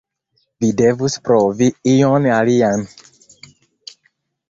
Vi 0.63 0.69
devus 0.81 1.17
provi 1.27 1.69
ion 1.93 2.29
alian. 2.41 2.89